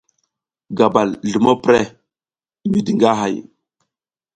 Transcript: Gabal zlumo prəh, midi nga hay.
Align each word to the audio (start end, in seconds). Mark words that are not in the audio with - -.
Gabal 0.77 1.09
zlumo 1.29 1.53
prəh, 1.63 1.87
midi 2.69 2.91
nga 2.95 3.11
hay. 3.19 3.35